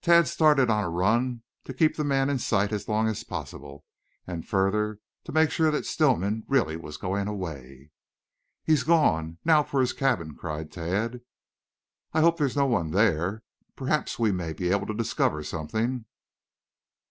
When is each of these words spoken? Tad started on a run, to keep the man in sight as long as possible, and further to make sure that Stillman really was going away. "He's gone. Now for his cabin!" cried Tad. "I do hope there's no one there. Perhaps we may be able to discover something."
Tad 0.00 0.26
started 0.28 0.70
on 0.70 0.82
a 0.82 0.88
run, 0.88 1.42
to 1.64 1.74
keep 1.74 1.94
the 1.96 2.02
man 2.02 2.30
in 2.30 2.38
sight 2.38 2.72
as 2.72 2.88
long 2.88 3.06
as 3.06 3.22
possible, 3.22 3.84
and 4.26 4.48
further 4.48 4.98
to 5.24 5.30
make 5.32 5.50
sure 5.50 5.70
that 5.70 5.84
Stillman 5.84 6.42
really 6.48 6.74
was 6.74 6.96
going 6.96 7.28
away. 7.28 7.90
"He's 8.64 8.82
gone. 8.82 9.36
Now 9.44 9.62
for 9.62 9.82
his 9.82 9.92
cabin!" 9.92 10.34
cried 10.36 10.72
Tad. 10.72 11.20
"I 12.14 12.20
do 12.20 12.24
hope 12.24 12.38
there's 12.38 12.56
no 12.56 12.64
one 12.64 12.92
there. 12.92 13.42
Perhaps 13.76 14.18
we 14.18 14.32
may 14.32 14.54
be 14.54 14.70
able 14.70 14.86
to 14.86 14.94
discover 14.94 15.42
something." 15.42 16.06